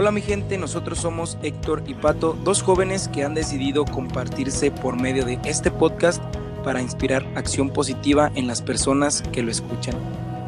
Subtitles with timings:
[0.00, 4.98] Hola mi gente, nosotros somos Héctor y Pato, dos jóvenes que han decidido compartirse por
[4.98, 6.22] medio de este podcast
[6.64, 9.94] para inspirar acción positiva en las personas que lo escuchan.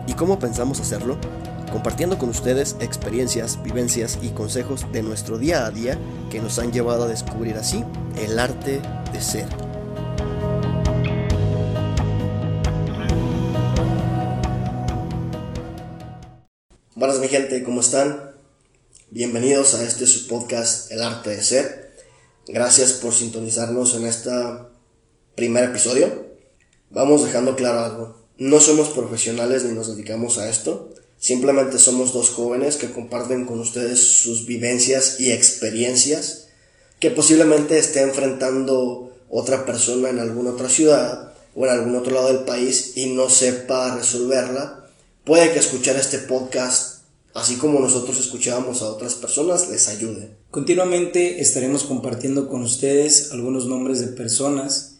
[0.06, 1.18] ¿Y cómo pensamos hacerlo?
[1.70, 5.98] Compartiendo con ustedes experiencias, vivencias y consejos de nuestro día a día
[6.30, 7.84] que nos han llevado a descubrir así
[8.16, 8.80] el arte
[9.12, 9.48] de ser.
[16.94, 18.31] Buenas mi gente, ¿cómo están?
[19.14, 21.92] Bienvenidos a este su podcast El arte de ser.
[22.48, 24.30] Gracias por sintonizarnos en este
[25.34, 26.28] primer episodio.
[26.88, 28.16] Vamos dejando claro algo.
[28.38, 30.94] No somos profesionales ni nos dedicamos a esto.
[31.18, 36.46] Simplemente somos dos jóvenes que comparten con ustedes sus vivencias y experiencias
[36.98, 42.28] que posiblemente esté enfrentando otra persona en alguna otra ciudad o en algún otro lado
[42.28, 44.86] del país y no sepa resolverla.
[45.22, 46.91] Puede que escuchar este podcast
[47.34, 50.30] así como nosotros escuchábamos a otras personas, les ayude.
[50.50, 54.96] Continuamente estaremos compartiendo con ustedes algunos nombres de personas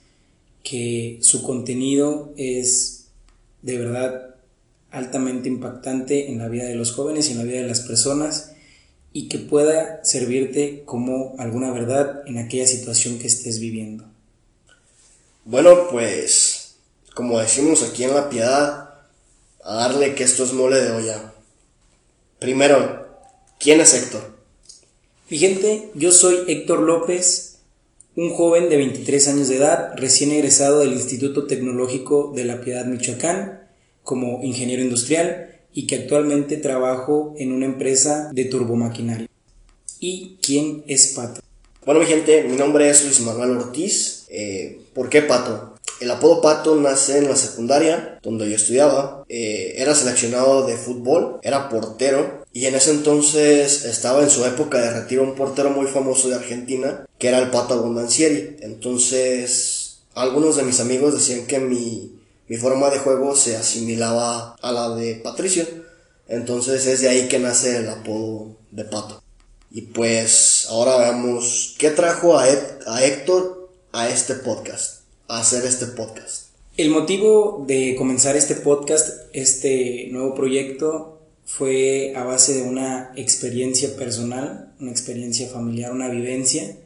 [0.62, 3.06] que su contenido es
[3.62, 4.36] de verdad
[4.90, 8.52] altamente impactante en la vida de los jóvenes y en la vida de las personas
[9.12, 14.04] y que pueda servirte como alguna verdad en aquella situación que estés viviendo.
[15.44, 16.76] Bueno, pues
[17.14, 18.90] como decimos aquí en La Piedad,
[19.64, 21.31] a darle que esto es mole de olla.
[22.42, 23.06] Primero,
[23.60, 24.36] ¿quién es Héctor?
[25.30, 27.58] Mi gente, yo soy Héctor López,
[28.16, 32.84] un joven de 23 años de edad, recién egresado del Instituto Tecnológico de La Piedad,
[32.86, 33.68] Michoacán,
[34.02, 39.28] como ingeniero industrial y que actualmente trabajo en una empresa de turbomaquinaria.
[40.00, 41.42] ¿Y quién es Pato?
[41.86, 44.26] Bueno, mi gente, mi nombre es Luis Manuel Ortiz.
[44.30, 45.71] Eh, ¿Por qué Pato?
[46.02, 49.24] El apodo Pato nace en la secundaria, donde yo estudiaba.
[49.28, 52.44] Eh, era seleccionado de fútbol, era portero.
[52.52, 56.34] Y en ese entonces estaba en su época de retiro un portero muy famoso de
[56.34, 58.56] Argentina, que era el Pato Abondancieri.
[58.62, 64.72] Entonces, algunos de mis amigos decían que mi, mi forma de juego se asimilaba a
[64.72, 65.64] la de Patricio.
[66.26, 69.22] Entonces es de ahí que nace el apodo de Pato.
[69.70, 72.46] Y pues ahora veamos qué trajo a,
[72.88, 75.01] a Héctor a este podcast
[75.38, 76.48] hacer este podcast?
[76.76, 83.96] El motivo de comenzar este podcast, este nuevo proyecto, fue a base de una experiencia
[83.96, 86.76] personal, una experiencia familiar, una vivencia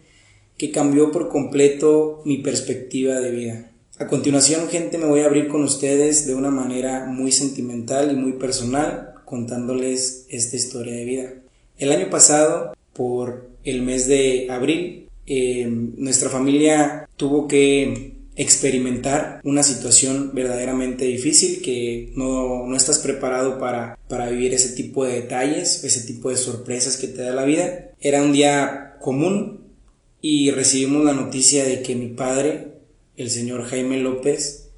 [0.56, 3.70] que cambió por completo mi perspectiva de vida.
[3.98, 8.16] A continuación, gente, me voy a abrir con ustedes de una manera muy sentimental y
[8.16, 11.34] muy personal, contándoles esta historia de vida.
[11.78, 19.62] El año pasado, por el mes de abril, eh, nuestra familia tuvo que experimentar una
[19.62, 25.84] situación verdaderamente difícil que no, no estás preparado para, para vivir ese tipo de detalles,
[25.84, 27.90] ese tipo de sorpresas que te da la vida.
[28.00, 29.66] Era un día común
[30.20, 32.74] y recibimos la noticia de que mi padre,
[33.16, 34.68] el señor Jaime López,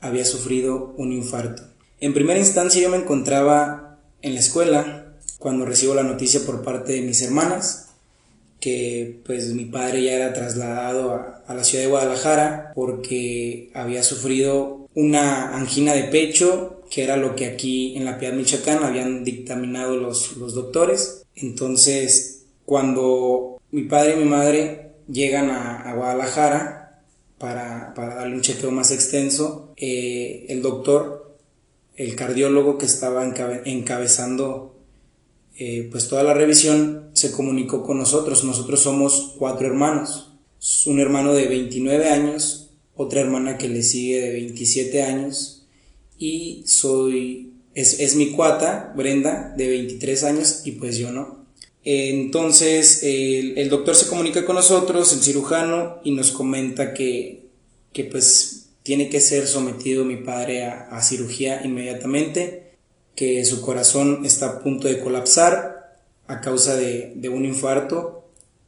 [0.00, 1.62] había sufrido un infarto.
[2.00, 6.92] En primera instancia yo me encontraba en la escuela cuando recibo la noticia por parte
[6.92, 7.87] de mis hermanas
[8.60, 11.14] que pues mi padre ya era trasladado
[11.46, 17.36] a, la ciudad de Guadalajara porque había sufrido una angina de pecho, que era lo
[17.36, 21.24] que aquí en la Piedad Michoacán habían dictaminado los, los doctores.
[21.36, 27.02] Entonces, cuando mi padre y mi madre llegan a, Guadalajara
[27.38, 31.36] para, para, darle un chequeo más extenso, eh, el doctor,
[31.96, 33.24] el cardiólogo que estaba
[33.64, 34.74] encabezando
[35.60, 38.44] eh, pues toda la revisión se comunicó con nosotros.
[38.44, 40.32] Nosotros somos cuatro hermanos.
[40.86, 45.66] Un hermano de 29 años, otra hermana que le sigue de 27 años
[46.18, 51.46] y soy, es, mi cuata, Brenda, de 23 años y pues yo no.
[51.84, 57.46] Entonces el, doctor se comunica con nosotros, el cirujano, y nos comenta que,
[57.92, 62.68] que pues tiene que ser sometido mi padre a cirugía inmediatamente
[63.18, 65.77] que su corazón está a punto de colapsar
[66.28, 68.24] a causa de, un infarto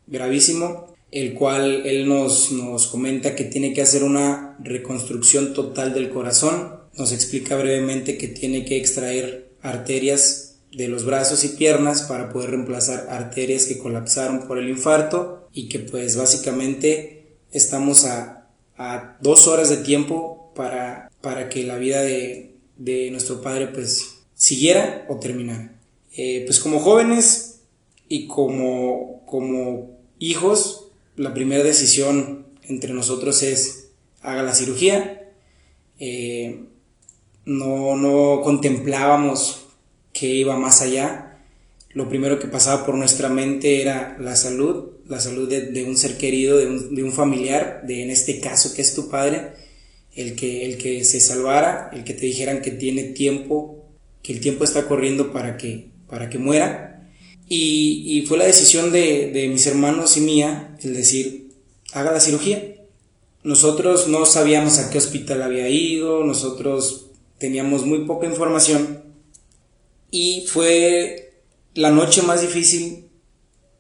[0.07, 6.11] gravísimo, el cual él nos, nos comenta que tiene que hacer una reconstrucción total del
[6.11, 12.31] corazón, nos explica brevemente que tiene que extraer arterias de los brazos y piernas para
[12.31, 19.19] poder reemplazar arterias que colapsaron por el infarto y que pues básicamente estamos a, a
[19.21, 25.05] dos horas de tiempo para, para que la vida de, de nuestro padre pues siguiera
[25.09, 25.77] o terminara.
[26.17, 27.50] Eh, pues como jóvenes
[28.11, 35.31] y como, como hijos, la primera decisión entre nosotros es haga la cirugía.
[36.01, 36.65] Eh,
[37.45, 39.69] no, no contemplábamos
[40.13, 41.39] que iba más allá.
[41.93, 46.19] lo primero que pasaba por nuestra mente era la salud, la salud de, un ser
[46.19, 49.53] querido, de un, familiar, de en este caso que es tu padre,
[50.17, 53.85] el que, el que se salvara, el que te dijeran que tiene tiempo,
[54.23, 56.90] que el tiempo está corriendo para que, para que muera.
[57.53, 61.49] Y, fue la decisión de, de mis hermanos y mía el decir,
[61.93, 62.77] haga la cirugía.
[63.43, 67.07] Nosotros no sabíamos a qué hospital había ido, nosotros
[67.39, 69.03] teníamos muy poca información
[70.11, 71.33] y fue
[71.75, 73.07] la noche más difícil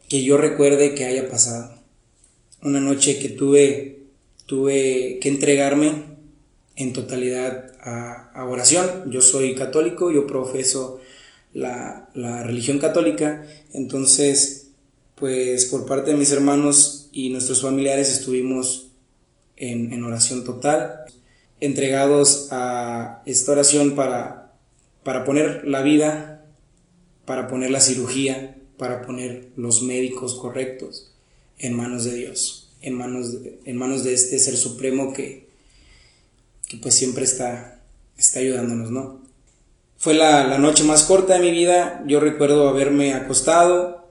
[0.08, 1.74] que yo recuerde que haya pasado.
[2.62, 4.06] Una noche que tuve,
[4.46, 6.04] tuve que entregarme
[6.76, 9.10] en totalidad a, oración.
[9.10, 10.99] Yo soy católico, yo profeso
[11.52, 14.68] la, la, religión católica, entonces,
[15.14, 18.92] pues por parte de mis hermanos y nuestros familiares estuvimos
[19.56, 21.04] en, en oración total,
[21.60, 24.40] entregados a esta oración para
[25.02, 26.44] para poner la vida,
[27.24, 31.12] para poner la cirugía, para poner los médicos correctos
[31.58, 35.48] en manos de Dios, en manos de, en manos de este ser supremo que,
[36.68, 37.82] que pues siempre está,
[38.16, 39.22] está ayudándonos, ¿no?
[40.00, 44.08] Fue la, la noche más corta de mi vida, yo recuerdo haberme acostado,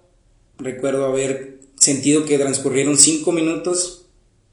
[0.60, 4.06] recuerdo haber sentido que transcurrieron cinco minutos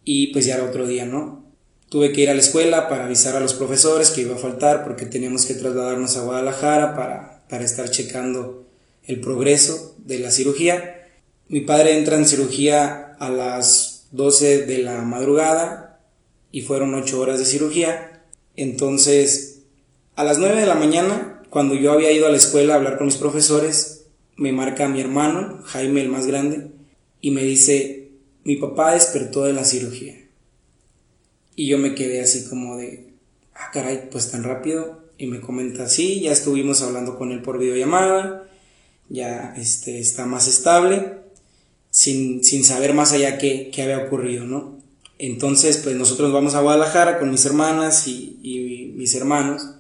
[0.03, 1.45] y pues ya era otro día, ¿no?
[1.91, 4.83] Tuve que ir a la escuela para avisar a los profesores que iba a faltar
[4.83, 8.65] porque teníamos que trasladarnos a Guadalajara para, para estar checando
[9.05, 11.07] el progreso de la cirugía.
[11.49, 16.01] Mi padre entra en cirugía a las 12 de la madrugada
[16.51, 18.23] y fueron 8 horas de cirugía.
[18.57, 19.56] Entonces,
[20.17, 22.97] a las 9 de la mañana, cuando yo había ido a la escuela a hablar
[22.97, 26.71] con mis profesores, me marca mi hermano, Jaime el más grande,
[27.21, 28.09] y me dice,
[28.43, 30.17] mi papá despertó de la cirugía.
[31.55, 33.13] Y yo me quedé así como de,
[33.55, 35.05] ah, caray, pues tan rápido.
[35.19, 38.49] Y me comenta, sí, ya estuvimos hablando con él por videollamada,
[39.09, 41.19] ya este, está más estable,
[41.91, 44.79] sin, sin saber más allá qué, qué, había ocurrido, ¿no?
[45.19, 49.76] Entonces, pues nosotros vamos a Guadalajara con mis hermanas y, y mis hermanos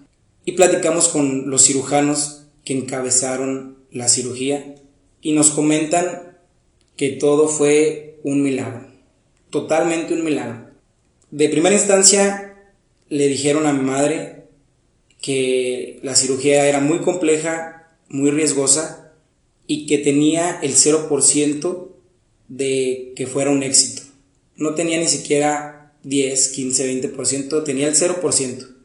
[0.46, 4.76] y platicamos con los cirujanos que encabezaron la cirugía
[5.20, 6.38] y nos comentan
[6.96, 8.86] que todo fue un milagro,
[9.50, 10.66] totalmente un milagro
[11.30, 12.56] de primera instancia
[13.08, 14.44] le dijeron a mi madre
[15.20, 19.12] que la cirugía era muy compleja, muy riesgosa
[19.66, 21.88] y que tenía el 0%
[22.48, 24.02] de que fuera un éxito.
[24.56, 28.75] No tenía ni siquiera 10, 15, 20%, tenía el 0%.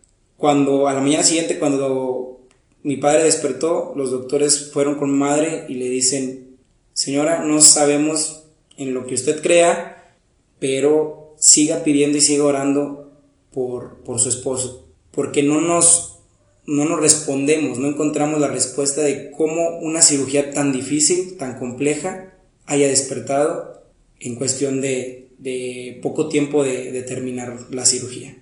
[0.42, 2.42] Cuando a la mañana siguiente, cuando
[2.82, 6.58] mi padre despertó, los doctores fueron con madre y le dicen,
[6.94, 8.46] señora, no sabemos
[8.76, 10.16] en lo que usted crea,
[10.58, 13.12] pero siga pidiendo y siga orando
[13.54, 16.18] por, por su esposo, porque no nos,
[16.66, 22.34] no nos respondemos, no encontramos la respuesta de cómo una cirugía tan difícil, tan compleja,
[22.66, 23.84] haya despertado
[24.20, 28.41] en cuestión de, de poco tiempo de, de, terminar la cirugía.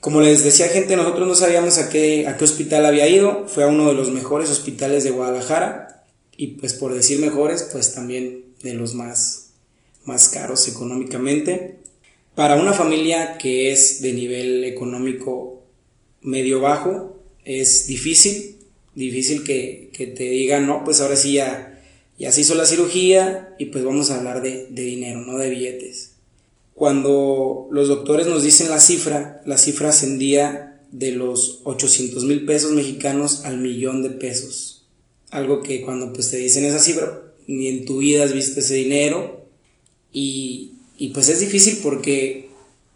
[0.00, 3.64] Como les decía gente, nosotros no sabíamos a qué, a qué hospital había ido, fue
[3.64, 6.04] a uno de los mejores hospitales de Guadalajara
[6.36, 9.50] y pues por decir mejores, pues también de los más,
[10.04, 11.78] más caros económicamente.
[12.36, 15.64] Para una familia que es de nivel económico
[16.20, 18.58] medio bajo, es difícil,
[18.94, 21.82] difícil que, te digan, no, pues ahora sí ya,
[22.18, 25.50] ya se hizo la cirugía y pues vamos a hablar de, de dinero, no de
[25.50, 26.07] billetes.
[26.78, 32.70] Cuando los doctores nos dicen la cifra, la cifra ascendía de los 800 mil pesos
[32.70, 34.86] mexicanos al millón de pesos.
[35.30, 38.74] Algo que cuando pues te dicen esa cifra, ni en tu vida has visto ese
[38.74, 39.44] dinero
[40.12, 42.48] y, y pues es difícil porque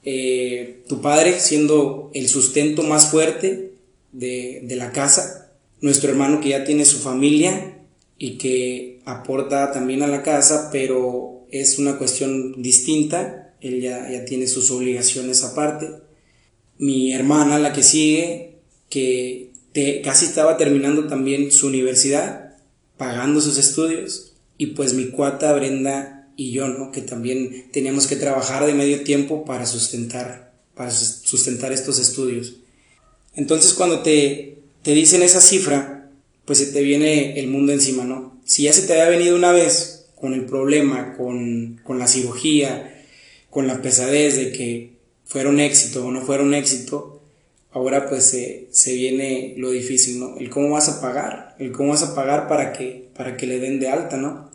[0.05, 3.73] eh, tu padre, siendo el sustento más fuerte
[4.13, 7.79] de, la casa, nuestro hermano que ya tiene su familia
[8.19, 14.25] y que aporta también a la casa, pero es una cuestión distinta, él ya, ya
[14.25, 15.89] tiene sus obligaciones aparte.
[16.79, 18.57] Mi hermana, la que sigue,
[18.89, 19.53] que
[20.05, 22.57] casi estaba terminando también su universidad,
[22.97, 26.93] pagando sus estudios, y pues mi cuata Brenda y yo, ¿no?
[26.93, 32.57] Que también teníamos que trabajar de medio tiempo para sustentar, para sustentar estos estudios.
[33.35, 36.11] Entonces cuando te, te dicen esa cifra,
[36.45, 38.41] pues se te viene el mundo encima, ¿no?
[38.45, 42.92] Si ya se te había venido una vez con el problema, con, con la cirugía,
[43.53, 47.21] con la pesadez de que fuera un éxito o no fuera un éxito,
[47.71, 50.39] ahora pues se, se, viene lo difícil, ¿no?
[50.39, 53.59] El cómo vas a pagar, el cómo vas a pagar para que, para que le
[53.59, 54.51] den de alta, ¿no?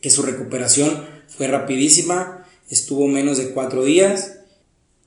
[0.00, 4.38] Que su recuperación fue rapidísima, estuvo menos de cuatro días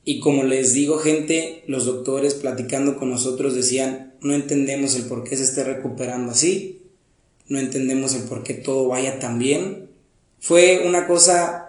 [0.04, 5.24] y como les digo gente, los doctores platicando con nosotros decían, no entendemos el por
[5.24, 6.82] qué se esté recuperando así,
[7.48, 9.88] no entendemos el por qué todo vaya tan bien.
[10.38, 11.61] Fue una cosa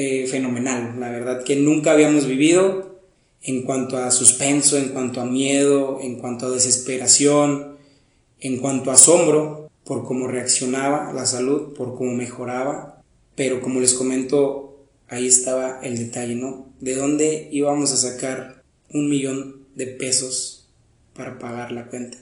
[0.00, 3.00] eh, fenomenal, la verdad, que nunca habíamos vivido
[3.42, 7.76] en cuanto a suspenso, en cuanto a miedo, en cuanto a desesperación,
[8.38, 13.02] en cuanto a asombro por cómo reaccionaba la salud, por cómo mejoraba.
[13.34, 16.68] Pero como les comento, ahí estaba el detalle, ¿no?
[16.78, 18.62] ¿De dónde íbamos a sacar
[18.94, 20.68] un millón de pesos
[21.12, 22.18] para pagar la cuenta?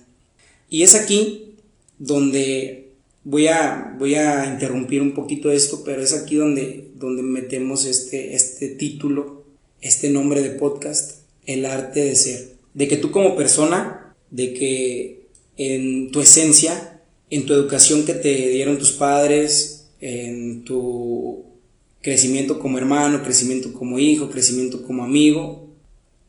[0.70, 1.56] Y es aquí
[1.98, 2.85] donde
[3.26, 8.34] voy a, voy a interrumpir un poquito esto, pero es aquí donde, donde metemos este,
[8.34, 9.44] este título,
[9.80, 12.52] este nombre de podcast, el arte de ser.
[12.72, 18.48] De que tú como persona, de que en tu esencia, en tu educación que te
[18.50, 21.46] dieron tus padres, en tu
[22.02, 25.68] crecimiento como hermano, crecimiento como hijo, crecimiento como amigo,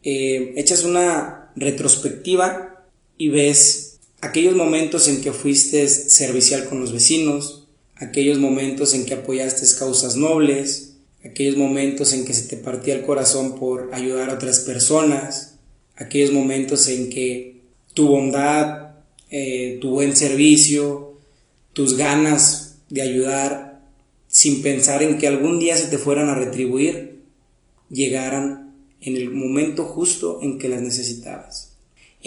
[0.02, 2.88] eh, echas una retrospectiva
[3.20, 3.87] y ves
[4.22, 10.16] aquellos momentos en que fuiste servicial con los vecinos, aquellos momentos en que apoyaste causas
[10.16, 15.56] nobles, aquellos momentos en que se te partía el corazón por ayudar a otras personas,
[15.96, 17.62] aquellos momentos en que
[17.94, 18.92] tu bondad,
[19.30, 21.18] eh, tu buen servicio,
[21.74, 23.82] tus ganas de ayudar
[24.28, 27.22] sin pensar en que algún día se te fueran a retribuir,
[27.90, 31.67] llegaran en el momento justo en que las necesitabas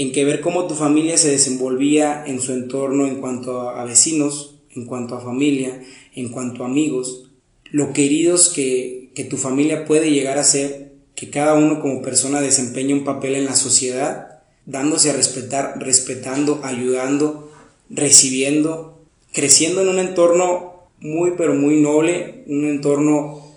[0.01, 4.55] en que ver cómo tu familia se desenvolvía en su entorno en cuanto a vecinos,
[4.75, 5.83] en cuanto a familia,
[6.15, 7.29] en cuanto a amigos,
[7.71, 12.41] lo queridos que, que tu familia puede llegar a ser, que cada uno como persona
[12.41, 17.53] desempeña un papel en la sociedad, dándose a respetar, respetando, ayudando,
[17.91, 19.03] recibiendo,
[19.35, 23.53] creciendo en un entorno muy pero muy noble, un entorno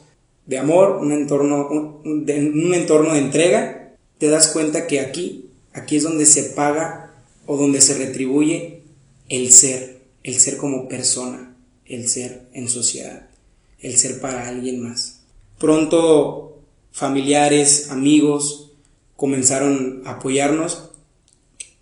[0.46, 5.43] de amor, un entorno, un, un entorno de entrega, te das cuenta que aquí
[5.74, 7.16] Aquí es donde se paga
[7.46, 8.84] o donde se retribuye
[9.30, 13.30] el ser, el ser como persona, el ser en sociedad,
[13.80, 15.22] el ser para alguien más.
[15.58, 16.62] Pronto
[16.92, 18.72] familiares, amigos
[19.16, 20.92] comenzaron a apoyarnos,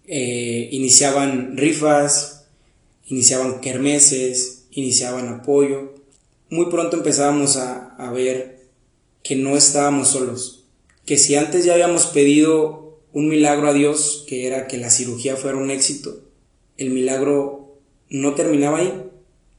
[0.08, 2.46] eh, iniciaban rifas,
[3.08, 5.96] iniciaban kermeses, iniciaban apoyo.
[6.50, 8.62] Muy pronto empezábamos a, a ver
[9.24, 10.66] que no estábamos solos,
[11.06, 12.81] que si antes ya habíamos pedido
[13.14, 16.22] un milagro a Dios, que era que la cirugía fuera un éxito,
[16.78, 17.78] el milagro
[18.10, 19.10] no terminaba ahí.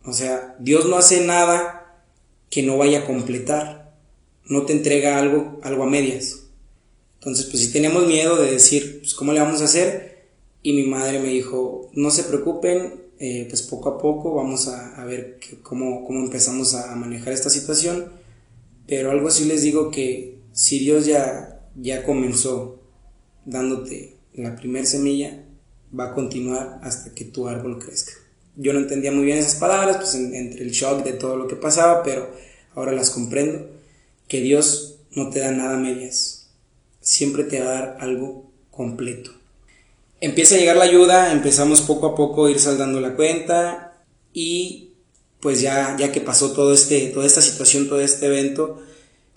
[0.04, 2.04] O sea, Dios no hace nada
[2.50, 3.94] que no vaya a completar,
[4.46, 6.42] no te entrega algo, algo a medias.
[7.14, 10.26] Entonces, pues si teníamos miedo de decir, pues, ¿cómo le vamos a hacer?
[10.62, 15.04] Y mi madre me dijo, no se preocupen, eh, pues poco a poco vamos a,
[15.04, 18.10] ver cómo, cómo, empezamos a, manejar esta situación.
[18.88, 22.81] Pero algo así les digo que si Dios ya, ya comenzó
[23.44, 25.44] dándote la primera semilla,
[25.98, 28.12] va a continuar hasta que tu árbol crezca.
[28.56, 31.56] Yo no entendía muy bien esas palabras, pues entre el shock de todo lo que
[31.56, 32.30] pasaba, pero
[32.74, 33.66] ahora las comprendo,
[34.28, 36.48] que Dios no te da nada medias,
[37.00, 39.32] siempre te va a dar algo completo.
[40.20, 44.90] Empieza a llegar la ayuda, empezamos poco a poco a ir saldando la cuenta y
[45.40, 48.80] pues ya, ya que pasó todo este, toda esta situación, todo este evento,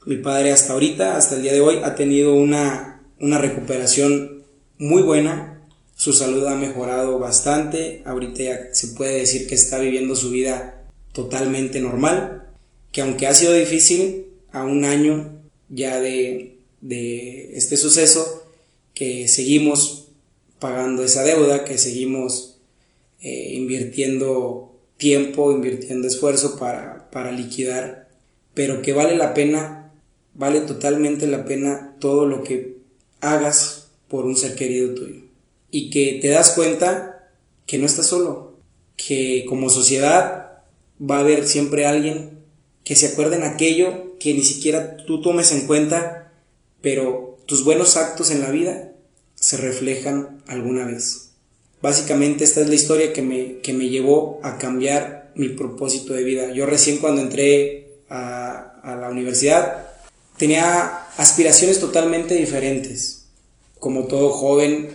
[0.05, 4.43] mi padre hasta ahorita, hasta el día de hoy, ha tenido una una recuperación
[4.77, 5.61] muy buena,
[5.95, 10.83] su salud ha mejorado bastante, ahorita ya se puede decir que está viviendo su vida
[11.13, 12.49] totalmente normal,
[12.91, 18.47] que aunque ha sido difícil, a un año ya de, este suceso,
[18.93, 20.09] que seguimos
[20.59, 22.57] pagando esa deuda, que seguimos
[23.21, 28.09] eh, invirtiendo tiempo, invirtiendo esfuerzo para, para liquidar,
[28.53, 29.91] pero que vale la pena,
[30.33, 32.74] vale totalmente la pena todo lo que
[33.21, 35.21] hagas por un ser querido tuyo.
[35.71, 37.29] Y que te das cuenta
[37.65, 38.53] que no estás solo,
[38.95, 40.61] que como sociedad
[40.99, 42.39] va a haber siempre alguien
[42.83, 46.31] que se acuerde en aquello que ni siquiera tú tomes en cuenta,
[46.81, 48.91] pero tus buenos actos en la vida
[49.35, 51.31] se reflejan alguna vez.
[51.81, 56.23] Básicamente esta es la historia que me, que me llevó a cambiar mi propósito de
[56.23, 56.51] vida.
[56.51, 59.94] Yo recién cuando entré a, a la universidad
[60.37, 63.27] tenía aspiraciones totalmente diferentes.
[63.79, 64.89] Como todo joven,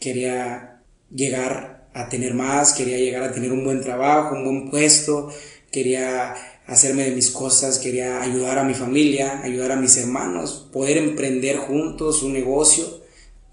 [0.00, 0.80] quería
[1.14, 5.32] llegar a tener más, quería llegar a tener un buen trabajo, un buen puesto,
[5.70, 6.34] quería
[6.66, 11.56] hacerme de mis cosas, quería ayudar a mi familia, ayudar a mis hermanos, poder emprender
[11.56, 13.02] juntos un negocio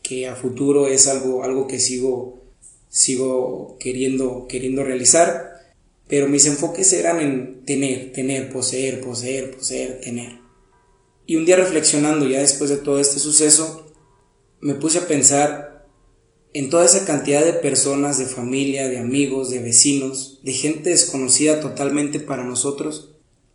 [0.01, 2.39] que a futuro es algo, algo que sigo,
[2.89, 5.59] sigo queriendo, queriendo realizar,
[6.07, 10.48] pero mis enfoques eran en tener, tener, poseer, poseer, poseer, tener.
[11.29, 13.93] Y un día reflexionando ya después de todo este suceso,
[14.61, 15.85] me puse a pensar
[16.53, 21.59] en toda esa cantidad de personas, de familia, de amigos, de vecinos, de gente desconocida
[21.59, 23.11] totalmente para nosotros,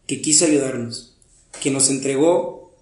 [0.06, 1.16] que quiso ayudarnos,
[1.60, 2.76] que nos entregó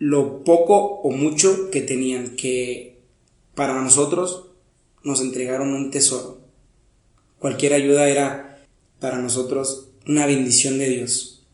[0.00, 2.98] lo poco o mucho que tenían, que
[3.54, 4.48] para nosotros
[5.04, 6.40] nos entregaron un tesoro.
[7.38, 8.66] Cualquier ayuda era
[8.98, 11.46] para nosotros una bendición de Dios.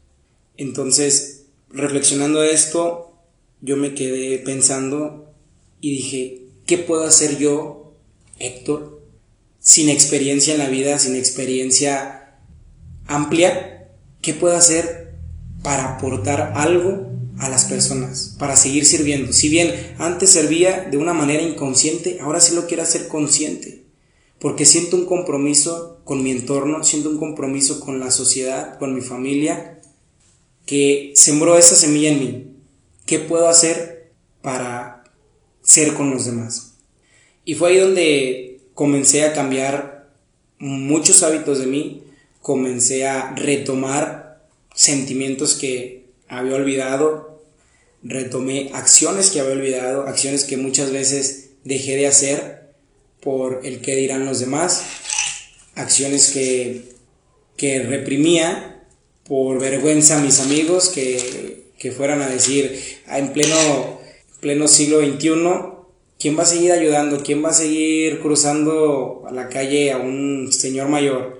[0.56, 1.37] Entonces,
[1.70, 3.14] reflexionando esto,
[3.60, 5.32] yo me quedé pensando
[5.80, 7.94] y dije, ¿qué puedo hacer yo,
[8.38, 9.02] Héctor,
[9.60, 12.38] sin experiencia en la vida, sin experiencia
[13.06, 13.88] amplia?
[14.22, 15.14] ¿Qué puedo hacer
[15.62, 17.08] para aportar algo
[17.38, 19.32] a las personas, para seguir sirviendo?
[19.32, 23.84] Si bien antes servía de una manera inconsciente, ahora sí lo quiero hacer consciente,
[24.40, 29.00] porque siento un compromiso con mi entorno, siento un compromiso con la sociedad, con mi
[29.00, 29.77] familia,
[30.68, 32.46] que sembró esa semilla en mí.
[33.06, 34.10] ¿Qué puedo hacer
[34.42, 35.02] para
[35.62, 36.74] ser con los demás?
[37.46, 40.10] Y fue ahí donde comencé a cambiar
[40.58, 42.02] muchos hábitos de mí,
[42.42, 44.44] comencé a retomar
[44.74, 47.42] sentimientos que había olvidado,
[48.02, 52.74] retomé acciones que había olvidado, acciones que muchas veces dejé de hacer
[53.22, 54.84] por el que dirán los demás,
[55.76, 56.92] acciones que,
[57.56, 58.77] que reprimía
[59.28, 64.00] por vergüenza a mis amigos que, que fueran a decir ah, en pleno,
[64.40, 65.30] pleno siglo XXI,
[66.18, 67.22] ¿quién va a seguir ayudando?
[67.22, 71.38] ¿Quién va a seguir cruzando a la calle a un señor mayor?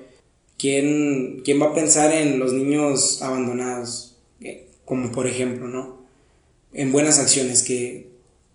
[0.59, 4.17] ¿Quién, quién va a pensar en los niños abandonados?
[4.41, 5.99] Eh, como por ejemplo, ¿no?
[6.73, 8.09] En buenas acciones, que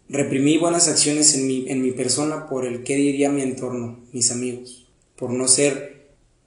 [0.10, 4.32] reprimí buenas acciones en mi, en mi persona por el que diría mi entorno, mis
[4.32, 4.86] amigos,
[5.16, 6.03] por no ser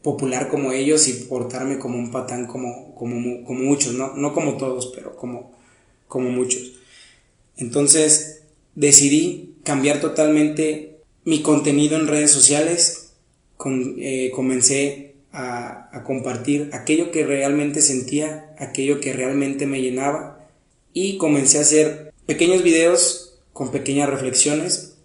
[0.07, 4.15] popular como ellos y portarme como un patán como, como, como muchos, ¿no?
[4.15, 5.51] no como todos, pero como,
[6.07, 6.75] como muchos.
[7.57, 8.45] Entonces
[8.77, 13.15] decidí cambiar totalmente mi contenido en redes sociales,
[13.57, 20.49] con, eh, comencé a, compartir aquello que realmente sentía, aquello que realmente me llenaba
[20.93, 24.99] y comencé a hacer pequeños videos con pequeñas reflexiones,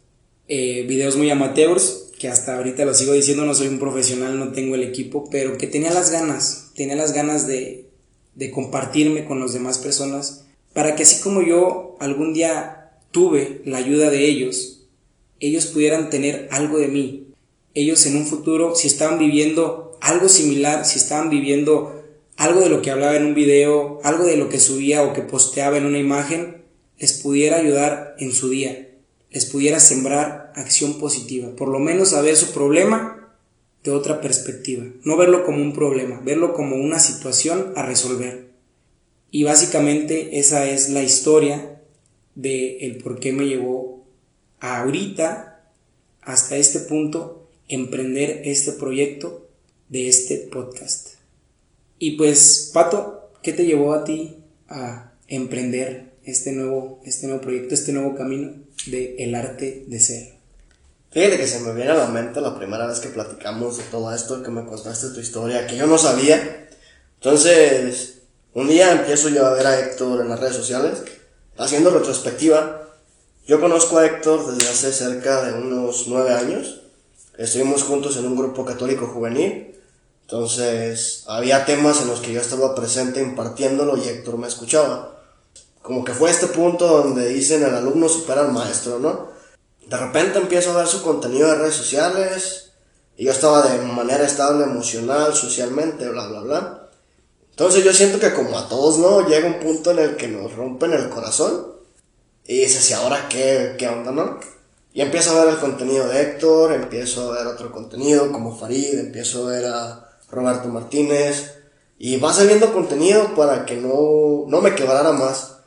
[0.48, 4.52] eh, videos muy amateurs, que hasta ahorita lo sigo diciendo, no soy un profesional, no
[4.52, 7.90] tengo el equipo, pero que tenía las ganas, tenía las ganas de,
[8.36, 13.80] de compartirme con las demás personas, para que así como yo algún día tuve la
[13.80, 14.84] ayuda de ellos,
[15.40, 17.26] ellos pudieran tener algo de mí.
[17.74, 22.04] Ellos en un futuro, si estaban viviendo algo similar, si estaban viviendo
[22.38, 25.24] algo de lo que hablaba en un video, algo de lo que subía o que
[25.24, 26.62] posteaba en una imagen,
[27.00, 28.91] les pudiera ayudar en su día
[29.32, 33.34] les pudiera sembrar acción positiva, por lo menos a ver su problema
[33.84, 38.52] de otra perspectiva, no verlo como un problema, verlo como una situación a resolver.
[39.32, 41.82] Y básicamente esa es la historia
[42.36, 44.06] de el por qué me llevó
[44.60, 45.64] a ahorita
[46.22, 49.48] hasta este punto emprender este proyecto
[49.90, 51.16] de este podcast.
[51.98, 57.74] Y pues, Pato, ¿qué te llevó a ti a emprender este nuevo, este nuevo proyecto,
[57.74, 58.54] este nuevo camino?
[58.88, 60.34] de El arte de ser.
[61.12, 64.14] Fíjate que se me viene a la mente la primera vez que platicamos de todo
[64.14, 66.70] esto, que me contaste tu historia, que yo no sabía.
[67.16, 68.20] Entonces,
[68.54, 71.04] un día empiezo yo a ver a Héctor en las redes sociales,
[71.58, 72.88] haciendo retrospectiva.
[73.46, 76.82] Yo conozco a Héctor desde hace cerca de unos nueve años.
[77.38, 79.76] Estuvimos juntos en un grupo católico juvenil.
[80.22, 85.11] Entonces, había temas en los que yo estaba presente impartiéndolo y Héctor me escuchaba
[85.82, 89.30] como que fue este punto donde dicen el alumno supera al maestro, ¿no?
[89.88, 92.72] De repente empiezo a ver su contenido de redes sociales
[93.18, 96.90] y yo estaba de manera estable emocional, socialmente, bla, bla, bla.
[97.50, 99.28] Entonces yo siento que como a todos, ¿no?
[99.28, 101.68] Llega un punto en el que nos rompen el corazón
[102.46, 104.40] y dices, ¿y ahora qué, qué onda, no?
[104.94, 109.00] Y empiezo a ver el contenido de Héctor, empiezo a ver otro contenido como Farid,
[109.00, 111.54] empiezo a ver a Roberto Martínez
[111.98, 115.61] y va saliendo contenido para que no, no me quebrara más.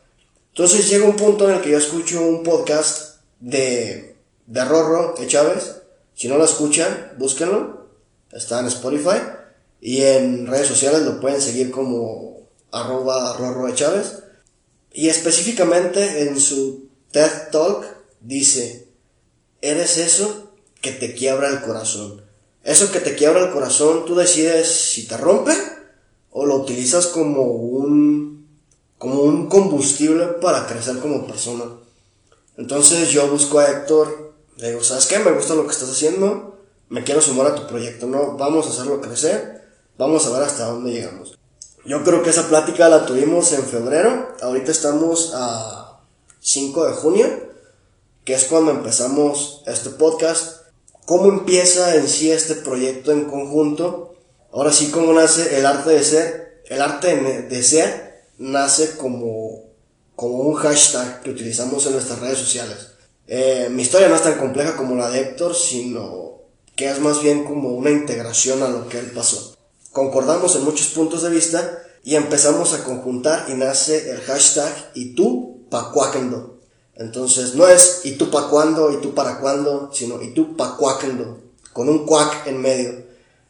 [0.55, 4.15] Entonces llega un punto en el que yo escucho un podcast de,
[4.47, 5.83] de Rorro de Chávez.
[6.15, 7.89] Si no lo escuchan, búsquenlo.
[8.31, 9.19] Está en Spotify.
[9.81, 14.23] Y en redes sociales lo pueden seguir como arroba Rorro de Chávez.
[14.93, 17.85] Y específicamente en su TED Talk
[18.21, 18.87] dice,
[19.61, 22.23] eres eso que te quiebra el corazón.
[22.63, 25.53] Eso que te quiebra el corazón, tú decides si te rompe
[26.31, 28.34] o lo utilizas como un
[29.05, 31.65] como un combustible para crecer como persona.
[32.57, 35.19] Entonces yo busco a Héctor, le digo, ¿sabes qué?
[35.19, 36.57] Me gusta lo que estás haciendo,
[36.89, 38.39] me quiero sumar a tu proyecto, ¿no?
[38.39, 41.39] Vamos a hacerlo crecer, vamos a ver hasta dónde llegamos.
[41.85, 46.01] Yo creo que esa plática la tuvimos en febrero, ahorita estamos a
[46.41, 47.27] 5 de junio,
[48.25, 50.63] que es cuando empezamos este podcast.
[51.05, 54.15] cómo empieza en sí este proyecto en conjunto.
[54.51, 56.63] Ahora sí, cómo nace el arte de ser.
[56.71, 59.65] El arte de ser nace como,
[60.17, 62.89] como un hashtag que utilizamos en nuestras redes sociales.
[63.27, 66.41] Eh, mi historia no es tan compleja como la de Héctor, sino
[66.77, 69.57] que es más bien como una integración a lo que él pasó.
[69.93, 75.15] Concordamos en muchos puntos de vista y empezamos a conjuntar y nace el hashtag y
[75.15, 75.93] tú pa'.
[76.97, 80.77] Entonces no es y tú pa' cuándo y tú para cuándo, sino y tú pa'
[81.73, 83.05] con un cuac en medio.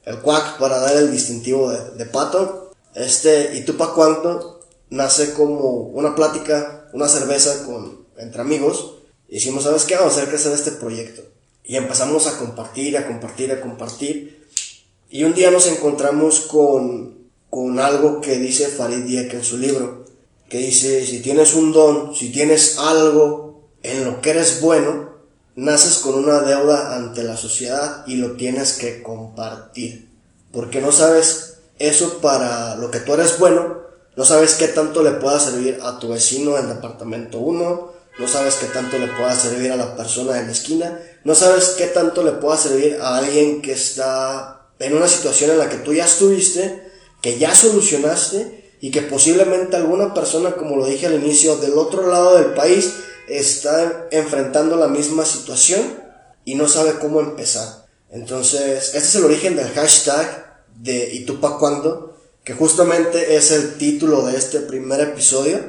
[0.04, 2.72] El cuac para dar el distintivo de, pato.
[2.94, 4.53] Este y tú pa' cuándo
[4.94, 8.94] nace como una plática, una cerveza con, entre amigos.
[9.28, 9.96] Y decimos, ¿sabes qué?
[9.96, 11.22] Vamos a hacer crecer este proyecto.
[11.64, 14.46] Y empezamos a compartir, a compartir, a compartir.
[15.10, 20.06] Y un día nos encontramos con con algo que dice Farid Diek en su libro,
[20.48, 25.10] que dice, si tienes un don, si tienes algo en lo que eres bueno,
[25.54, 30.08] naces con una deuda ante la sociedad y lo tienes que compartir.
[30.50, 33.83] Porque no sabes eso para lo que tú eres bueno,
[34.16, 38.54] no sabes qué tanto le pueda servir a tu vecino en departamento 1, no sabes
[38.56, 42.22] qué tanto le pueda servir a la persona en la esquina, no sabes qué tanto
[42.22, 46.04] le pueda servir a alguien que está en una situación en la que tú ya
[46.04, 46.84] estuviste
[47.24, 52.06] que ya solucionaste y que posiblemente alguna persona, como lo dije al inicio, del otro
[52.06, 52.96] lado del país
[53.26, 55.80] está enfrentando la misma situación
[56.44, 57.86] y no sabe cómo empezar.
[58.10, 62.13] Entonces, este es el origen del hashtag de ¿Y tú pa' cuándo?
[62.44, 65.60] Que justamente es el título de este primer episodio.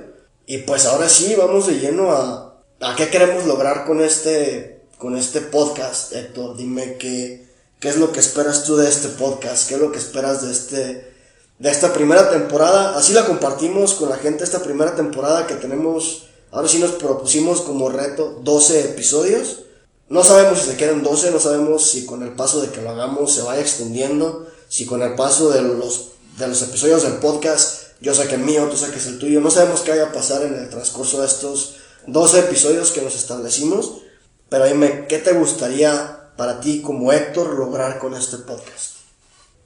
[0.45, 5.17] Y pues ahora sí, vamos de lleno a, a qué queremos lograr con este, con
[5.17, 6.57] este podcast, Héctor.
[6.57, 7.47] Dime qué,
[7.79, 10.51] qué es lo que esperas tú de este podcast, qué es lo que esperas de
[10.51, 11.15] este
[11.59, 12.97] de esta primera temporada.
[12.97, 16.27] Así la compartimos con la gente esta primera temporada que tenemos.
[16.51, 19.61] Ahora sí nos propusimos como reto 12 episodios.
[20.07, 22.91] No sabemos si se quedan 12, no sabemos si con el paso de que lo
[22.91, 27.85] hagamos se vaya extendiendo, si con el paso de los, de los episodios del podcast
[28.01, 29.41] yo saque el mío, tú saques el tuyo.
[29.41, 33.15] No sabemos qué vaya a pasar en el transcurso de estos 12 episodios que nos
[33.15, 34.01] establecimos.
[34.49, 38.95] Pero dime, ¿qué te gustaría para ti como Héctor lograr con este podcast?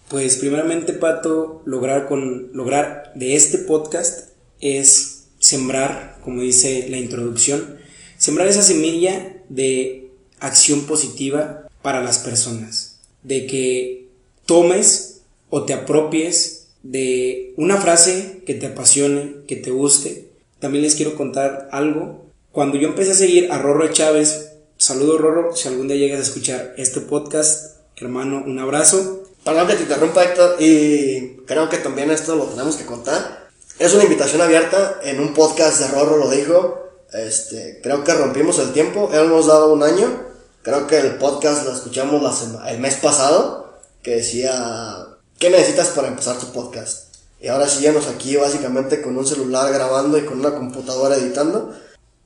[0.07, 4.29] Pues primeramente, Pato, lograr, con, lograr de este podcast
[4.61, 7.77] es sembrar, como dice la introducción,
[8.17, 14.09] sembrar esa semilla de acción positiva para las personas, de que
[14.45, 20.29] tomes o te apropies de una frase que te apasione, que te guste.
[20.59, 22.25] También les quiero contar algo.
[22.51, 26.23] Cuando yo empecé a seguir a Rorro Chávez, saludo Rorro, si algún día llegas a
[26.23, 29.23] escuchar este podcast, hermano, un abrazo.
[29.43, 33.49] Perdón que te interrumpa, Héctor, y creo que también esto lo tenemos que contar.
[33.77, 38.59] Es una invitación abierta, en un podcast de Rorro lo dijo, este, creo que rompimos
[38.59, 40.21] el tiempo, hemos dado un año,
[40.61, 45.07] creo que el podcast lo escuchamos el mes pasado, que decía,
[45.39, 47.15] ¿qué necesitas para empezar tu podcast?
[47.41, 51.73] Y ahora sí aquí básicamente con un celular grabando y con una computadora editando,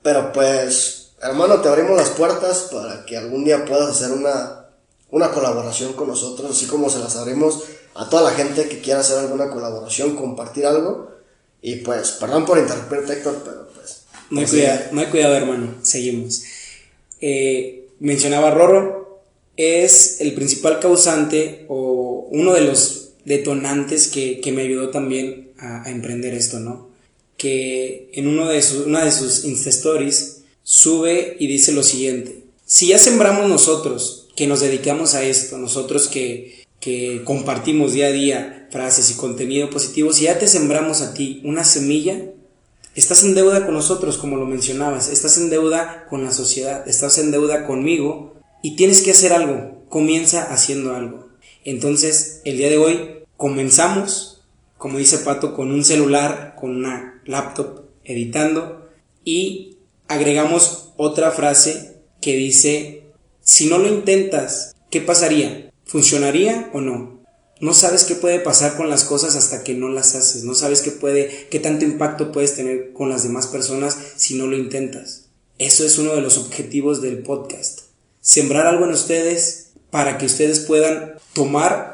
[0.01, 4.63] pero pues, hermano, te abrimos las puertas para que algún día puedas hacer una
[5.13, 9.01] una colaboración con nosotros, así como se las abrimos a toda la gente que quiera
[9.01, 11.11] hacer alguna colaboración, compartir algo.
[11.61, 14.05] Y pues, perdón por interrumpir, Héctor, pero pues...
[14.35, 16.41] Hay, cuidado, cuidado, hermano, seguimos.
[17.21, 19.21] Eh, mencionaba Rorro,
[19.55, 26.33] es el principal causante o uno de los detonantes que, me ayudó también a, emprender
[26.33, 26.89] esto, ¿no?
[27.37, 32.43] Que en uno de sus, una de sus Insta Stories sube y dice lo siguiente,
[32.65, 38.11] si ya sembramos nosotros que nos dedicamos a esto, nosotros que, que compartimos día a
[38.11, 42.19] día frases y contenido positivo, si ya te sembramos a ti una semilla,
[42.95, 47.17] estás en deuda con nosotros, como lo mencionabas, estás en deuda con la sociedad, estás
[47.17, 51.29] en deuda conmigo y tienes que hacer algo, comienza haciendo algo.
[51.65, 54.43] Entonces, el día de hoy comenzamos,
[54.77, 58.89] como dice Pato, con un celular, con una laptop, editando
[59.23, 63.03] y agregamos otra frase que dice
[63.41, 65.71] si no lo intentas, ¿qué pasaría?
[65.85, 67.21] ¿Funcionaría o no?
[67.59, 70.43] No sabes qué puede pasar con las cosas hasta que no las haces.
[70.43, 74.47] No sabes qué puede, qué tanto impacto puedes tener con las demás personas si no
[74.47, 75.25] lo intentas.
[75.59, 77.81] Eso es uno de los objetivos del podcast.
[78.21, 81.92] Sembrar algo en ustedes para que ustedes puedan tomar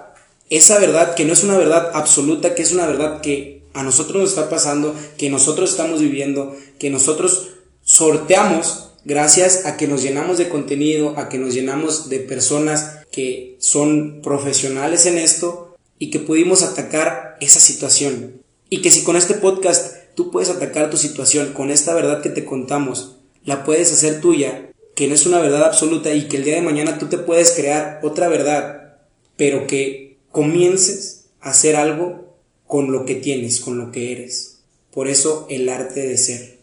[0.50, 4.22] esa verdad que no es una verdad absoluta, que es una verdad que a nosotros
[4.22, 7.50] nos está pasando, que nosotros estamos viviendo, que nosotros
[7.84, 13.58] sorteamos gracias a que nos llenamos de contenido, a que nos llenamos de personas que
[13.60, 18.42] son profesionales en esto y que pudimos atacar esa situación.
[18.70, 22.30] Y que si con este podcast tú puedes atacar tu situación con esta verdad que
[22.30, 26.44] te contamos, la puedes hacer tuya, que no es una verdad absoluta y que el
[26.44, 28.98] día de mañana tú te puedes crear otra verdad,
[29.38, 32.38] pero que comiences a hacer algo
[32.68, 34.60] con lo que tienes, con lo que eres.
[34.92, 36.60] Por eso el arte de ser,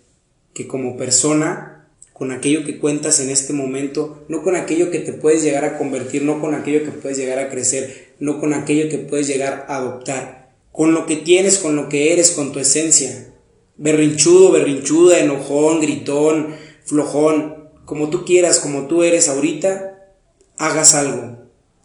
[0.55, 5.13] que como persona, con aquello que cuentas en este momento, no con aquello que te
[5.13, 8.89] puedes llegar a convertir, no con aquello que puedes llegar a crecer, no con aquello
[8.89, 12.59] que puedes llegar a adoptar, con lo que tienes, con lo que eres, con tu
[12.59, 13.33] esencia.
[13.77, 20.15] Berrinchudo, berrinchuda, enojón, gritón, flojón, como tú quieras, como tú eres ahorita,
[20.57, 21.37] hagas algo,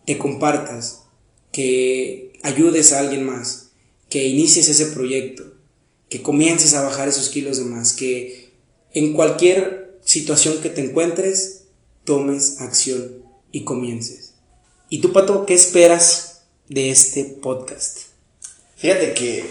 [0.05, 1.00] te compartas,
[1.51, 3.71] que ayudes a alguien más,
[4.09, 5.43] que inicies ese proyecto,
[6.09, 8.51] que comiences a bajar esos kilos de más, que
[8.93, 11.63] en cualquier situación que te encuentres,
[12.03, 14.33] tomes acción y comiences.
[14.89, 17.99] ¿Y tú, Pato, qué esperas de este podcast?
[18.75, 19.45] Fíjate que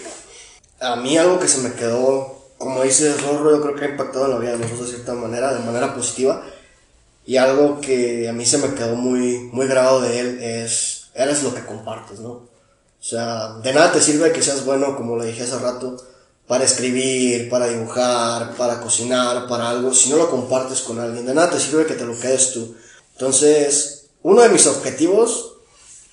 [0.79, 4.25] a mí algo que se me quedó, como dice Zorro, yo creo que ha impactado
[4.25, 6.45] en la vida de nosotros de cierta manera, de manera positiva.
[7.25, 11.43] Y algo que a mí se me quedó muy, muy grabado de él es, eres
[11.43, 12.29] lo que compartes, ¿no?
[12.29, 15.97] O sea, de nada te sirve que seas bueno, como le dije hace rato,
[16.47, 21.25] para escribir, para dibujar, para cocinar, para algo, si no lo compartes con alguien.
[21.25, 22.75] De nada te sirve que te lo quedes tú.
[23.13, 25.57] Entonces, uno de mis objetivos,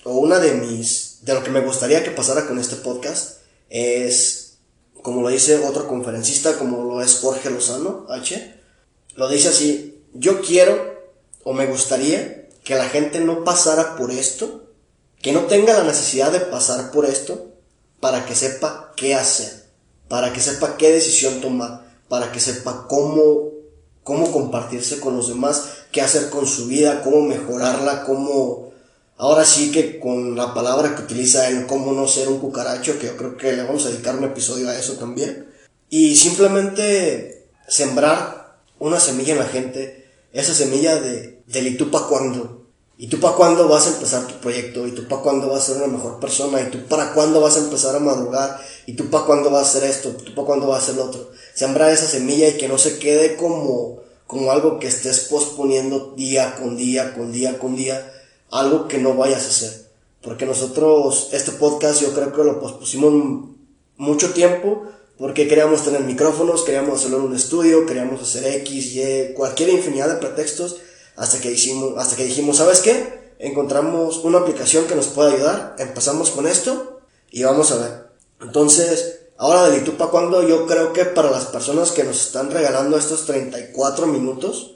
[0.03, 4.57] o una de mis, de lo que me gustaría que pasara con este podcast, es,
[5.01, 8.55] como lo dice otro conferencista, como lo es Jorge Lozano, H,
[9.15, 10.99] lo dice así, yo quiero
[11.43, 14.68] o me gustaría que la gente no pasara por esto,
[15.21, 17.47] que no tenga la necesidad de pasar por esto
[17.99, 19.65] para que sepa qué hacer,
[20.07, 23.51] para que sepa qué decisión tomar, para que sepa cómo,
[24.03, 28.69] cómo compartirse con los demás, qué hacer con su vida, cómo mejorarla, cómo
[29.19, 33.07] Ahora sí que con la palabra que utiliza en cómo no ser un cucaracho, que
[33.07, 35.45] yo creo que le vamos a dedicar un episodio a eso también.
[35.89, 41.77] Y simplemente sembrar una semilla en la gente, esa semilla de, del
[42.07, 42.58] cuándo.
[43.01, 45.73] Y tú para cuándo vas a empezar tu proyecto, y tú para cuándo vas a
[45.73, 49.09] ser una mejor persona, y tú para cuándo vas a empezar a madrugar, y tú
[49.09, 51.31] para cuándo vas a hacer esto, tú para cuándo vas a hacer lo otro.
[51.53, 56.57] Sembrar esa semilla y que no se quede como, como algo que estés posponiendo día
[56.59, 58.11] con día, con día, con día
[58.51, 59.85] algo que no vayas a hacer.
[60.21, 63.13] Porque nosotros, este podcast yo creo que lo pospusimos
[63.95, 64.83] mucho tiempo
[65.17, 70.09] porque queríamos tener micrófonos, queríamos hacerlo en un estudio, queríamos hacer X, Y, cualquier infinidad
[70.09, 70.81] de pretextos
[71.15, 73.33] hasta que, hicimos, hasta que dijimos, ¿sabes qué?
[73.39, 78.09] Encontramos una aplicación que nos puede ayudar, empezamos con esto y vamos a ver.
[78.41, 82.97] Entonces, ahora del YouTube cuando yo creo que para las personas que nos están regalando
[82.97, 84.75] estos 34 minutos,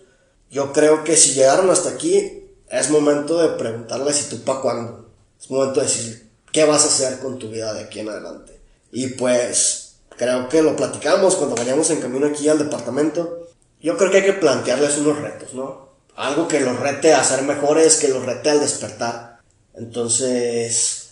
[0.49, 5.09] yo creo que si llegaron hasta aquí es momento de preguntarle si tú para cuándo.
[5.39, 8.59] Es momento de decir qué vas a hacer con tu vida de aquí en adelante.
[8.91, 13.47] Y pues creo que lo platicamos cuando vayamos en camino aquí al departamento.
[13.81, 15.92] Yo creo que hay que plantearles unos retos, ¿no?
[16.15, 19.39] Algo que los rete a ser mejores, que los rete al despertar.
[19.73, 21.09] Entonces,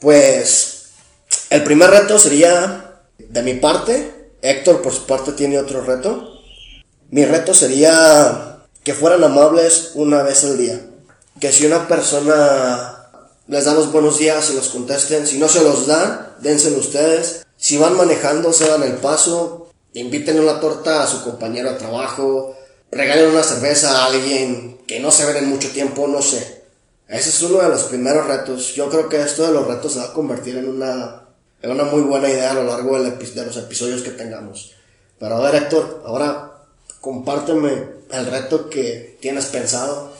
[0.00, 0.86] pues
[1.50, 4.32] el primer reto sería de mi parte.
[4.40, 6.40] Héctor por su parte tiene otro reto.
[7.10, 10.80] Mi reto sería que fueran amables una vez al día
[11.40, 13.10] que si una persona
[13.46, 15.26] les da los buenos días, se los contesten.
[15.26, 17.46] Si no se los dan, dénselo ustedes.
[17.56, 19.70] Si van manejando, se dan el paso.
[19.94, 22.56] Inviten una torta a su compañero de trabajo.
[22.90, 26.62] Regalen una cerveza a alguien que no se ven en mucho tiempo, no sé.
[27.08, 28.74] Ese es uno de los primeros retos.
[28.74, 31.28] Yo creo que esto de los retos se va a convertir en una,
[31.62, 34.72] en una muy buena idea a lo largo de los episodios que tengamos.
[35.18, 36.64] Pero a ver, Héctor, ahora
[37.00, 40.12] compárteme el reto que tienes pensado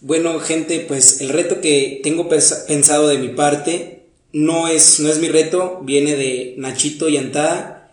[0.00, 5.18] bueno, gente, pues el reto que tengo pensado de mi parte no es, no es
[5.18, 7.90] mi reto, viene de Nachito Yantada,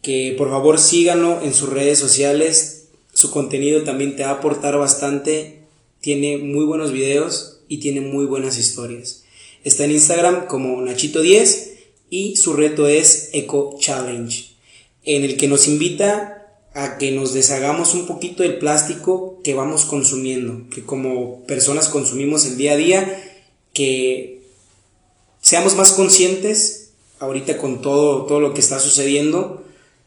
[0.00, 2.81] que por favor síganlo en sus redes sociales,
[3.12, 5.60] su contenido también te va a aportar bastante,
[6.00, 9.24] tiene muy buenos videos y tiene muy buenas historias.
[9.64, 11.70] Está en Instagram como Nachito10
[12.10, 14.50] y su reto es Eco Challenge,
[15.04, 19.84] en el que nos invita a que nos deshagamos un poquito del plástico que vamos
[19.84, 23.42] consumiendo, que como personas consumimos el día a día,
[23.74, 24.42] que
[25.40, 29.64] seamos más conscientes ahorita con todo, todo lo que está sucediendo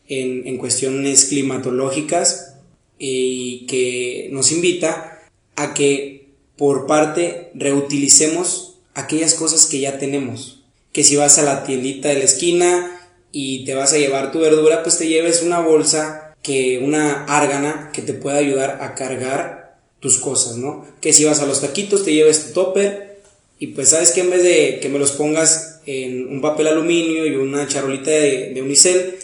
[0.08, 2.55] en, en cuestiones climatológicas
[2.98, 10.64] y que nos invita a que por parte reutilicemos aquellas cosas que ya tenemos.
[10.92, 14.40] Que si vas a la tiendita de la esquina y te vas a llevar tu
[14.40, 19.78] verdura, pues te lleves una bolsa que una árgana que te pueda ayudar a cargar
[20.00, 20.86] tus cosas, ¿no?
[21.02, 23.20] Que si vas a los taquitos te lleves tu topper
[23.58, 27.26] y pues sabes que en vez de que me los pongas en un papel aluminio
[27.26, 29.16] y una charolita de, unicel,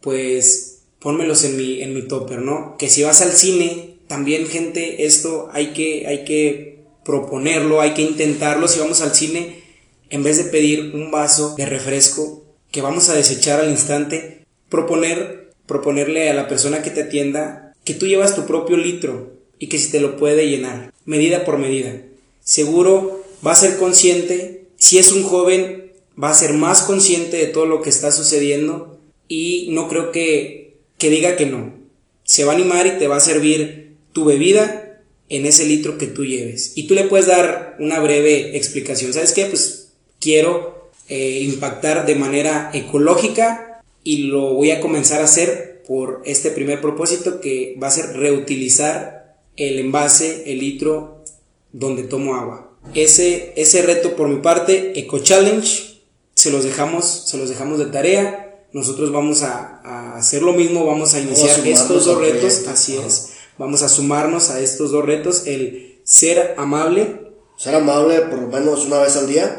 [0.00, 0.71] pues
[1.02, 2.76] pónmelos en mi, en mi topper, ¿no?
[2.78, 8.02] Que si vas al cine también gente, esto hay que, hay que proponerlo, hay que
[8.02, 8.68] intentarlo.
[8.68, 9.62] Si vamos al cine,
[10.10, 15.52] en vez de pedir un vaso de refresco que vamos a desechar al instante, proponer,
[15.66, 19.78] proponerle a la persona que te atienda que tú llevas tu propio litro y que
[19.78, 22.02] si te lo puede llenar, medida por medida.
[22.42, 27.46] Seguro va a ser consciente, si es un joven, va a ser más consciente de
[27.46, 30.61] todo lo que está sucediendo y no creo que,
[31.02, 31.74] que diga que no.
[32.22, 36.06] Se va a animar y te va a servir tu bebida en ese litro que
[36.06, 36.74] tú lleves.
[36.76, 39.12] Y tú le puedes dar una breve explicación.
[39.12, 39.46] ¿Sabes qué?
[39.46, 39.88] Pues
[40.20, 46.52] quiero eh, impactar de manera ecológica y lo voy a comenzar a hacer por este
[46.52, 51.24] primer propósito que va a ser reutilizar el envase, el litro
[51.72, 52.78] donde tomo agua.
[52.94, 56.00] Ese, ese reto por mi parte, Eco Challenge,
[56.34, 58.51] se los dejamos, se los dejamos de tarea.
[58.72, 63.30] Nosotros vamos a, a hacer lo mismo, vamos a iniciar estos dos retos, así es.
[63.58, 67.32] Vamos a sumarnos a estos dos retos, el ser amable.
[67.56, 69.58] Ser amable por lo menos una vez al día.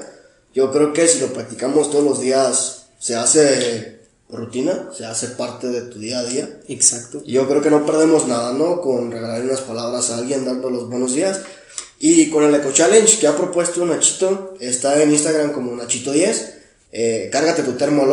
[0.54, 5.68] Yo creo que si lo practicamos todos los días, se hace rutina, se hace parte
[5.68, 6.60] de tu día a día.
[6.68, 7.24] Exacto.
[7.26, 8.82] Yo creo que no perdemos nada, ¿no?
[8.82, 11.42] Con regalar unas palabras a alguien, dando los buenos días.
[12.00, 16.54] Y con el Eco Challenge que ha propuesto Nachito, está en Instagram como Nachito10.
[16.92, 18.06] Eh, cárgate tu termo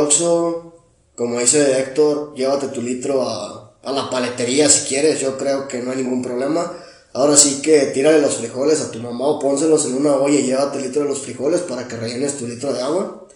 [1.20, 5.90] como dice Héctor, llévate tu litro a, la paletería si quieres, yo creo que no
[5.90, 6.72] hay ningún problema.
[7.12, 10.44] Ahora sí que tírale los frijoles a tu mamá o pónselos en una olla y
[10.44, 13.28] llévate el litro de los frijoles para que rellenes tu litro de agua.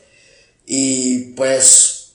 [0.64, 2.14] Y pues,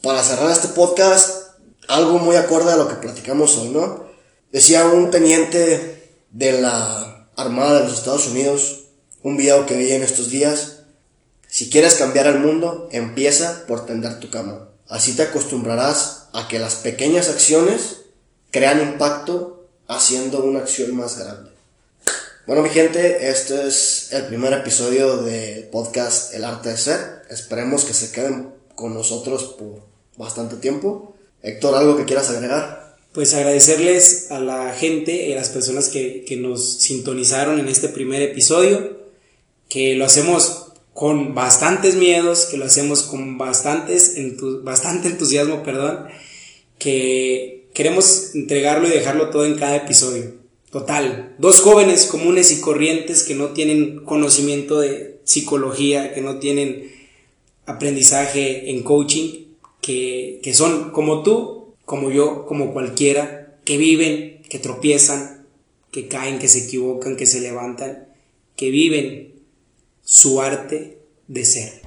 [0.00, 1.48] para cerrar este podcast,
[1.86, 4.06] algo muy acorde a lo que platicamos hoy, ¿no?
[4.52, 8.84] Decía un teniente de la Armada de los Estados Unidos,
[9.22, 10.78] un video que vi en estos días,
[11.46, 14.67] si quieres cambiar el mundo, empieza por tender tu cama.
[14.88, 18.02] Así te acostumbrarás a que las pequeñas acciones
[18.50, 21.50] crean impacto haciendo una acción más grande.
[22.46, 27.22] Bueno, mi gente, este es el primer episodio del podcast El Arte de Ser.
[27.28, 29.82] Esperemos que se queden con nosotros por
[30.16, 31.14] bastante tiempo.
[31.42, 32.96] Héctor, ¿algo que quieras agregar?
[33.12, 37.90] Pues agradecerles a la gente y a las personas que, que nos sintonizaron en este
[37.90, 38.96] primer episodio,
[39.68, 40.67] que lo hacemos
[40.98, 44.16] con bastantes miedos, que lo hacemos con bastantes
[44.64, 46.08] bastante entusiasmo, perdón,
[46.76, 50.34] que queremos entregarlo y dejarlo todo en cada episodio.
[50.72, 56.90] Total, dos jóvenes comunes y corrientes que no tienen conocimiento de psicología, que no tienen
[57.64, 59.44] aprendizaje en coaching,
[59.80, 65.46] que, que son como tú, como yo, como cualquiera, que viven, que tropiezan,
[65.92, 68.08] que caen, que se equivocan, que se levantan,
[68.56, 69.37] que viven
[70.10, 71.82] su arte de ser.